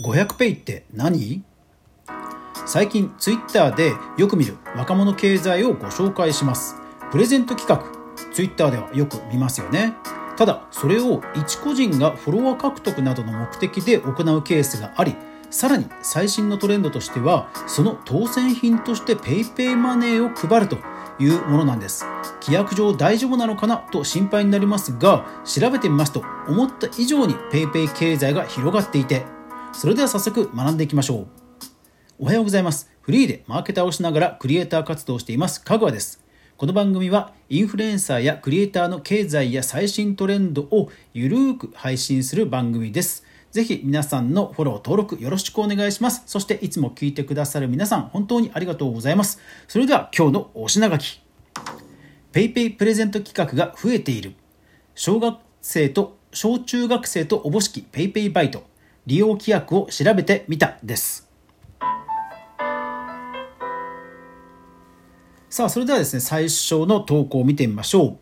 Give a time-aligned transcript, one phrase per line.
[0.00, 1.42] 500ペイって何？
[2.64, 6.76] 最近ツイッターでよく見る若者経済をご紹介します。
[7.10, 7.84] プレゼント企画
[8.32, 9.92] ツイッターではよく見ますよね。
[10.38, 15.14] ただそれを一個人がフォロワー獲得などの目的で行うケースがあり
[15.50, 20.78] さらに最新のトレンドとしてはその当選品として PayPay マネーを配ると
[21.18, 22.06] いうものなんです。
[22.40, 23.76] 規約上大丈夫なのかな？
[23.76, 29.26] と心配になりますが調べてみますと思った以上に PayPay 経済が広がっていて
[29.72, 31.26] それでは早速学んでいきましょう
[32.18, 36.22] おはようございますフリーでマーケターをしながらクリエイター活動をしていますかぐわです
[36.56, 46.22] この番組はインフルエンサーやクリエイターの経済や最新トレンドをゆるーく配信する番組ですぜひ皆さんのフォロー登録よろしくお願いします。
[46.26, 49.40] そしていつも聞いてくださる皆さん本当にありがとうございます。
[49.66, 51.20] それでは今日のお品書き。
[52.32, 54.34] PayPay プレゼント企画が増えている。
[54.94, 58.62] 小学生と小中学生とおぼしき PayPay バイト。
[59.06, 61.28] 利用規約を調べてみたです。
[65.48, 68.18] さあ、それではですね、最初の投稿を見てみましょう。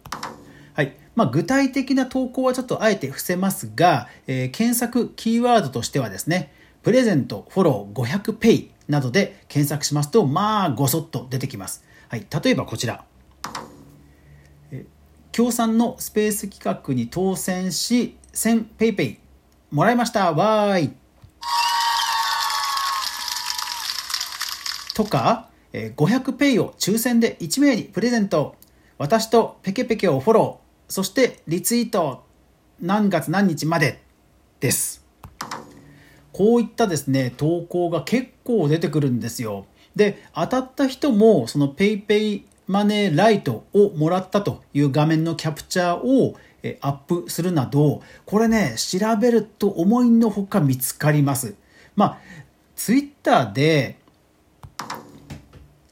[0.72, 0.96] はい。
[1.14, 6.52] まあ、具体的な投稿はちょっとあえて伏せますが、えー、検索キーワードとしてはですね、
[6.82, 11.84] プレゼント、フォロー、500ペイなどで検索しますと、まあ、ごそっと出てきます。
[12.08, 12.26] はい。
[12.42, 13.04] 例えばこちら。
[15.30, 19.18] 協賛のスペース企画に当選し、1000ペイペイ
[19.70, 20.92] もらいましたわーい
[24.94, 28.56] とかえ、500 pay を抽選で1名にプレゼント。
[28.96, 30.92] 私とペケペケをフォロー。
[30.92, 32.24] そしてリツイート
[32.80, 34.02] 何月何日まで
[34.60, 35.06] です。
[36.32, 39.66] こういったですね、投稿が結構出てくるんですよ。
[39.94, 46.36] で、当たった人もその PayPay マネーライトをもらったという画面のキャプチャーを
[46.80, 51.54] アップするなど、これね、調べると思いのほか見つかります。
[51.96, 52.18] まあ、
[52.76, 53.98] ツイッターで、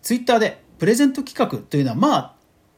[0.02, 2.34] ツイッターでプレゼント企画というのは、まあ、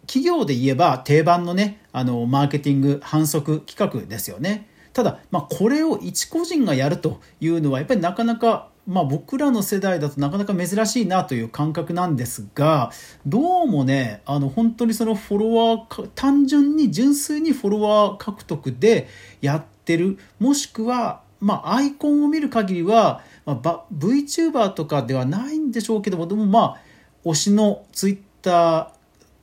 [0.06, 4.68] 企業で言えば定番のね、あの、マーケティング反則企画ですよね。
[4.92, 12.90] ただ、まあ、これを一個人がやるというのは、やっぱりなかなか、まあ、僕らの世代だとなかなか珍しいなという感覚なんですが、
[13.26, 19.06] どうもね、あの、本当にそのフォロワー、単純に純粋にフォロワー獲得で
[19.42, 26.76] やってる、もしくは、まあ、アイコンを見る限りは、まあ、VTuber とかではないんでしょうけども、でもまあ、
[27.24, 28.92] 推しの Twitter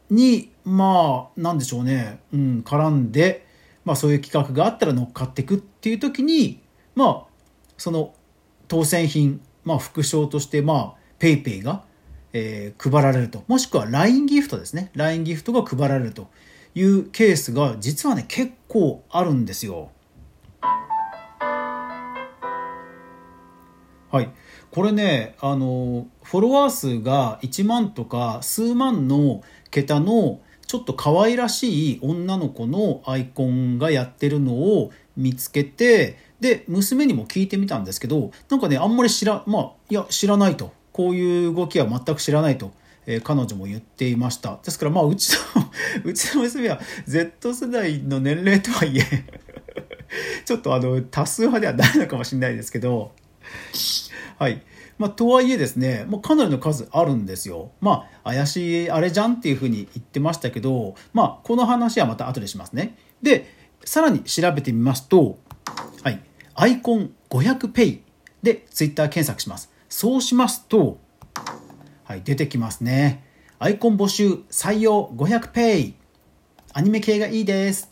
[0.10, 3.46] にまあなんでしょうね、うん、絡んで、
[3.86, 6.62] まあ、そういう企画があったら乗っかっていくっていう時に
[6.96, 7.24] まあ
[7.78, 8.15] その
[8.68, 11.84] 当選品、まあ、副賞としてまあ PayPay が、
[12.34, 16.28] えー、配られるともしくは LINE ギフトですね LINE ギフトが配られると
[16.76, 19.92] いうケースが実はね結構あるんですよ。
[24.16, 24.30] はい。
[24.72, 40.74] これね、あの、フォロワー数が1万とか数万の桁のちょっと可愛らしい女の子のアイコンがやってるのを見つけて、で、娘にも聞いてみたんですけど、なんかね、あんまり知ら、まあ、いや、知らないと。
[40.92, 42.72] こういう動きは全く知らないと。
[43.08, 44.60] えー、彼女も言っていました。
[44.64, 45.40] ですから、まあ、うちの
[46.06, 49.04] うちの娘は Z 世代の年齢とはいえ
[50.46, 53.12] ちょっとあの、多数派ではないのかもしれないですけど、
[54.38, 54.62] はい。
[54.98, 57.72] まあ、とはいえですね、まあ、かなりの数あるんですよ。
[57.82, 62.98] まあ、怪しいあれじゃんっていうふうに言ってましたけど、まあ、この話はまた後でしますね。
[63.22, 63.54] で、
[63.84, 65.38] さらに調べてみますと、
[66.58, 68.02] アイコン500ペイ
[68.42, 69.70] で Twitter 検索します。
[69.90, 71.00] そうしますと、
[72.06, 73.26] はい、出てきますね。
[73.60, 75.96] アイコン募集採用500 pay。
[76.72, 77.90] アニメ系がいいです。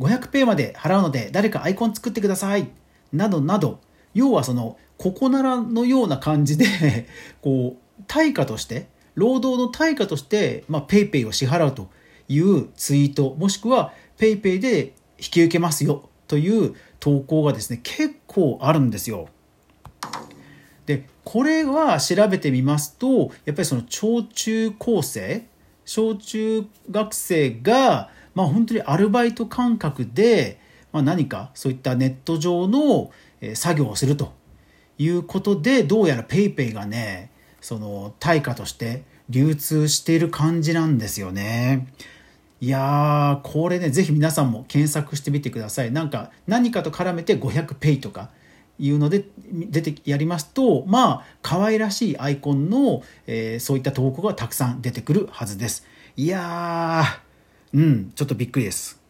[0.00, 2.68] 500 pay まで払うので誰かアイコン作ってください。
[3.12, 3.78] などなど、
[4.12, 7.06] 要はそのココナラのような感じで
[7.42, 11.90] こう対価として労働の対価として、まあ、ペイペイを支払うと
[12.28, 19.28] いうツイートもしくはペイペイで引き受けますよという投稿がですね結構あるんですよ。
[20.86, 25.46] でこれは調べてみますとやっぱりその小中高生
[25.84, 30.60] 小中学生が、まあ、本当にアルバイト感覚で、
[30.92, 33.10] まあ、何かそういったネット上の
[33.54, 34.32] 作業をすると
[34.98, 37.30] いうことでどうやら PayPay がね
[37.60, 41.86] その対価として流通している感じなんですよね。
[42.62, 45.90] いやー、これね、ぜひ皆さんも検索してみてください。
[45.90, 48.28] なんか、何かと絡めて500ペイとか
[48.78, 55.86] いうので、出て、やりますと、まあ、可愛らしいアイコンの、えー、そういった投稿がたくさん出てくるはずです。
[56.16, 59.00] いやー、うん、ちょっとびっくりです。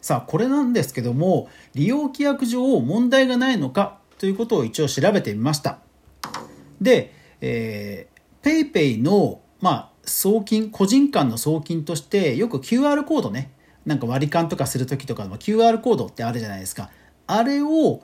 [0.00, 5.80] さあ、これなんですけども、利用規約上問題がないのかということを一応調べてみました。
[6.80, 7.12] で、
[7.42, 8.09] えー、
[8.42, 13.52] PayPay の、まあ、送金、個人間の送金として、よく QR コードね、
[13.86, 16.90] なんか割り勘とかするときとかの QR コードってあるじゃないですか。
[17.26, 18.02] あれを、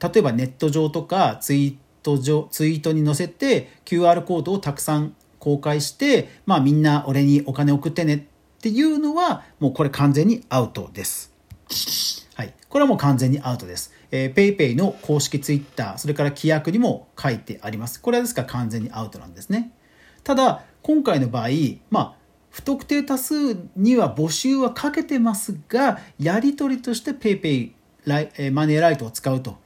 [0.00, 8.20] 例えばネット上とかツイート上、ツイートに載せて QR コードをたくさん公開して、まあみんな俺にお金送ってねっ
[8.60, 11.32] ていうのは、もうこれ完全にアウトです。
[12.74, 13.92] これはもう完全にアウトです。
[14.10, 18.00] えー、PayPay の公式 Twitter、それから規約にも書いてあります。
[18.00, 19.70] これはですから完全にアウトなんですね。
[20.24, 21.50] ただ、今回の場合、
[21.90, 22.14] まあ、
[22.50, 29.58] 不特定多数には募集はかけてますが、やり取りとして PayPay マネーライトを使うと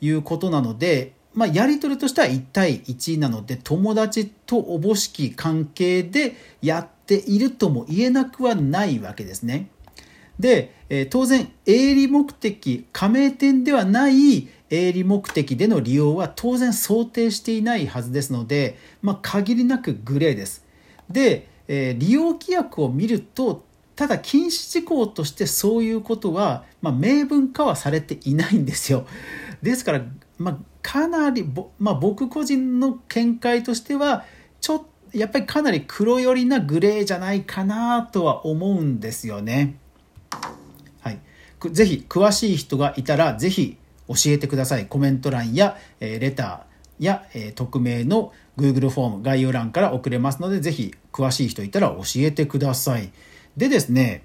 [0.00, 9.68] いうことなので、まあ、やり取りとしては1対1なので、友達とおぼしき関係でやっているとも言えなくはないわけですね。
[10.38, 20.64] で、え当然、営利目的、加盟店ではない営利目的での利用は当然想定していないはずですので、まあ、限りなくグレーです。
[21.10, 29.06] で、えー、利用規約を見ると、ただ禁止事項としてそういうことは、まあ、明文化はされていないんですよ。
[29.62, 30.02] ですから、
[30.38, 31.44] まあ、かなり
[31.78, 34.24] まあ、僕個人の見解としては、
[34.60, 39.76] ちょっとやっぱりかなり黒寄りなグレーじゃないかなとは思うんですよね。
[41.00, 41.20] はい。
[41.72, 43.76] ぜひ、詳しい人がいたら、ぜひ
[44.08, 44.86] 教えてください。
[44.86, 53.10] コメント欄や、えー、レターや、えー、匿名の Google フォーム概要欄から送れますので、ぜひ詳しい人いたら教えてください。
[53.56, 54.22] でですね、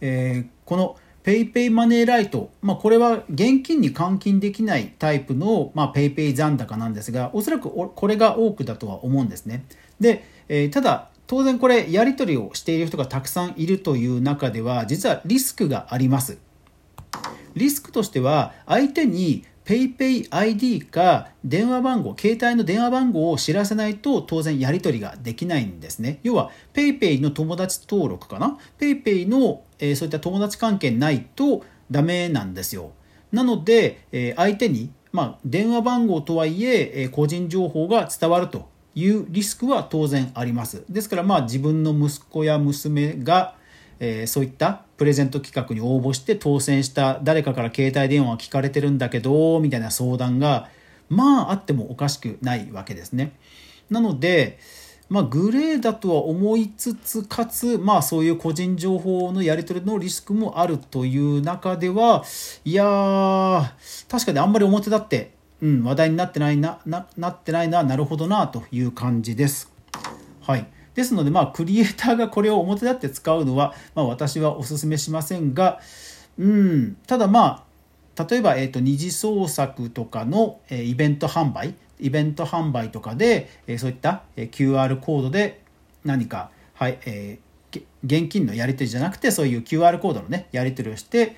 [0.00, 9.64] えー、この PayPay マネーライト、まあ、これは現金に換金できないタイプの、ま、PayPay 残高なんですが、おそらくこれが多くだとは思うんですね。
[10.00, 16.38] で、えー、ただ、当然これ、やり取りをしている人がたくさんいるという中では、実はリスクがあります。
[17.54, 26.18] リスクとしては、相手に PayPayID か電話番号、携帯の電話番号を知らせないと当然やり取りができないんですね。
[26.24, 31.62] 要は PayPay の友達登録かな ?PayPay の、そういった友達関係ないと
[31.92, 32.90] ダメなんですよ。
[33.30, 40.84] なので、相手に、まあ、電話番号とはいえ、個人情報が伝わるというリスクは当然あります。
[40.88, 43.54] ですから、まあ、自分の息子や娘が
[44.00, 50.68] えー、そういったプレゼント企画に応募して当選した誰かから携帯電話聞かれてるんだけどみたいな相談が
[51.10, 53.32] まああってもおかしくないわけですね。
[53.90, 54.58] なので、
[55.10, 62.24] まあ、グレーだとは思いつつかつ、まあ、そういう個人情報のやり取りのリスクもあるという中では
[62.64, 63.74] いや
[64.08, 69.72] 確かにあんまり表立って、うん、話題になってないなななってないななるほどなという感じです。
[70.40, 75.80] はいですので、まあ、クリエイターがこれを表立って使うのは、まあ、私はお勧めしませんが、
[76.38, 77.64] うん、ただま
[78.16, 85.62] あ、例えば、えーと、二次創作とかの、えー、イベント販売、イベント販売とかで、えー、そういった、えー、QR コードで
[86.04, 91.36] 何か、はいえー、現金のやり取りじゃなくて、そういう QR コードのね、やり取りをして、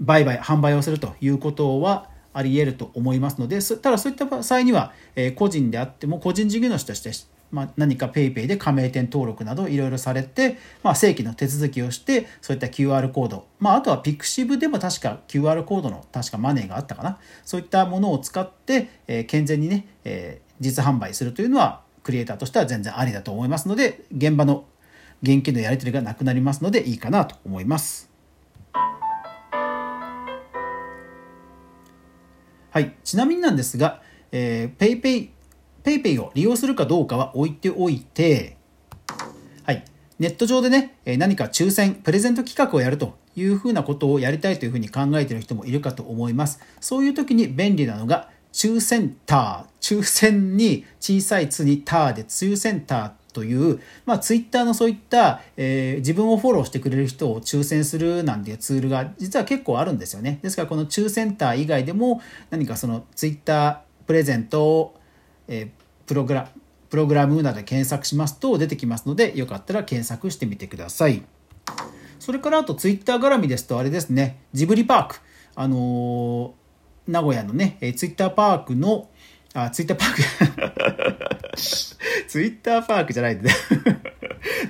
[0.00, 4.92] 売買、販売をするということはあり得ると思いますので、ただそういった際には、
[5.36, 7.10] 個人であっても、個人事業主として
[7.50, 19.88] まあ、何か PayPay で加盟店登録などいろいろされて、まあ、正規の手続きをしてそういった QR コード、まあ、あとは Pixiv でも確か QR コードの確かマネーがあったかなそういったものを使って、健全にね、
[20.60, 24.64] 実販売するというのはクリエイターとしては全然ありだと思いますので現場の
[25.22, 28.09] 現金のやり取りがなくなりますのでいいかなと思います。
[32.70, 34.00] はい、ちなみになんですが、
[34.30, 35.30] えー、PayPay
[35.82, 38.56] ペイペイを利用するかどうかは置いておいて、
[39.64, 39.84] はい、
[40.18, 46.60] ネット上でね、何か抽選、プレゼント企画をやるというふうなことをやりたいというふうに考えている人もいるかと思います。
[46.80, 60.38] そういう時に便利なのが、抽選ター、抽選に小さい「つ」に「ター」で抽選ターという、まあ、ツイッターのそういった、えー、自分をフォローしてくれる人を抽選するなんていうツールが実は結構あるんですよね。
[60.42, 62.20] ですからこの抽選ター以外でも
[62.50, 65.00] 何かそのツイッタープレゼントを
[65.48, 65.70] え
[66.06, 66.48] プログラ
[66.90, 71.22] プログラムなどで検索しますと出てきますので、よかったら検索してみてください。
[72.18, 75.20] それからあとツイッター絡みですとあれですね、ジブリパーク。
[75.54, 79.08] あのー、名古屋のね、ツイッターパークの、
[79.54, 80.22] あ、ツイッターパーク
[82.28, 83.54] ツイッターパークじゃないでね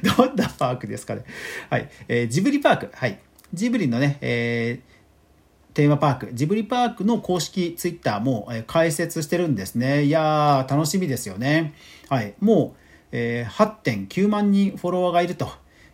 [0.16, 1.22] どんなパークですかね。
[1.68, 1.88] はい。
[2.08, 2.90] えー、ジブリパーク。
[2.92, 3.18] はい。
[3.52, 10.04] ジブリのね、えー、テーマパーク、ジブリパークの公式ツイッターも、え開設してるんですね。
[10.04, 11.74] いやー、楽しみですよね。
[12.08, 12.34] はい。
[12.40, 12.80] もう、
[13.12, 15.50] えー、8.9万人フォロワーがいると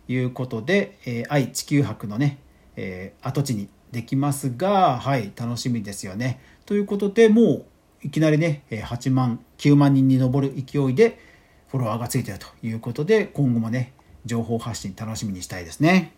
[0.07, 2.37] いうことで、えー、愛地球博のね、
[2.75, 6.39] えー、跡地にできますが、はい、楽しみですよね。
[6.65, 7.65] ということで、もう
[8.03, 11.19] いきなりね、8万、9万人に上る勢いで
[11.67, 13.93] フォロワーがついてるということで、今後もね、
[14.25, 16.13] 情報発信楽しみにしたいですね。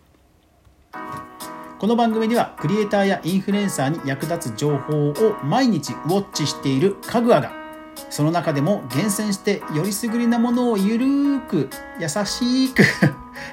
[1.80, 7.52] この番組ではクリエイターやインフルエンサーに役立つ情報を毎日ウォッチしているかぐわが
[8.10, 12.82] その中でも厳選してよりすぐりなものをゆるーく優しく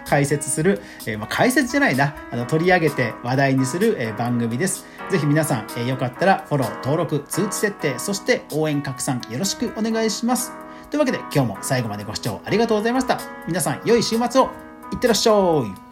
[0.05, 4.85] 解説する、えー、まあ、解説じゃないなあの取り上げて話題にする、えー、番組です。
[5.09, 10.51] ぜひ皆さん、えー、よかったらフォロー、登録、通知設定、そして応援拡散よろしくお願いします。
[10.89, 13.19] というわけで今日も最後までご視聴ありがとうございました。
[13.47, 14.49] 皆さん良い週末を
[14.91, 15.86] いってらっしゃい